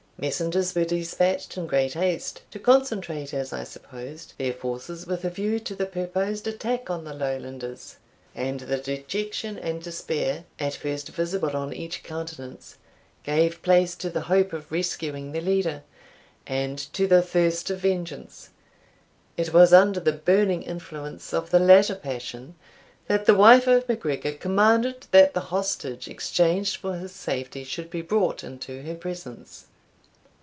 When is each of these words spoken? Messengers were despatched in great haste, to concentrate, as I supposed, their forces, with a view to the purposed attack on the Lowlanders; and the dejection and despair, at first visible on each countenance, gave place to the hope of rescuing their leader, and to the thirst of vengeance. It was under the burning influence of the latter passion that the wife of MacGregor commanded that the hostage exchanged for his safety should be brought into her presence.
Messengers 0.23 0.75
were 0.75 0.85
despatched 0.85 1.57
in 1.57 1.65
great 1.65 1.93
haste, 1.95 2.43
to 2.51 2.59
concentrate, 2.59 3.33
as 3.33 3.51
I 3.51 3.63
supposed, 3.63 4.33
their 4.37 4.53
forces, 4.53 5.07
with 5.07 5.25
a 5.25 5.31
view 5.31 5.57
to 5.61 5.73
the 5.73 5.87
purposed 5.87 6.45
attack 6.45 6.91
on 6.91 7.05
the 7.05 7.13
Lowlanders; 7.15 7.95
and 8.35 8.59
the 8.59 8.77
dejection 8.77 9.57
and 9.57 9.81
despair, 9.81 10.43
at 10.59 10.75
first 10.75 11.09
visible 11.09 11.57
on 11.57 11.73
each 11.73 12.03
countenance, 12.03 12.77
gave 13.23 13.63
place 13.63 13.95
to 13.95 14.11
the 14.11 14.21
hope 14.21 14.53
of 14.53 14.71
rescuing 14.71 15.31
their 15.31 15.41
leader, 15.41 15.81
and 16.45 16.77
to 16.93 17.07
the 17.07 17.23
thirst 17.23 17.71
of 17.71 17.79
vengeance. 17.79 18.51
It 19.37 19.51
was 19.55 19.73
under 19.73 19.99
the 19.99 20.13
burning 20.13 20.61
influence 20.61 21.33
of 21.33 21.49
the 21.49 21.57
latter 21.57 21.95
passion 21.95 22.53
that 23.07 23.25
the 23.25 23.33
wife 23.33 23.65
of 23.65 23.89
MacGregor 23.89 24.33
commanded 24.33 25.07
that 25.09 25.33
the 25.33 25.39
hostage 25.49 26.07
exchanged 26.07 26.75
for 26.77 26.97
his 26.97 27.11
safety 27.11 27.63
should 27.63 27.89
be 27.89 28.03
brought 28.03 28.43
into 28.43 28.83
her 28.83 28.93
presence. 28.93 29.65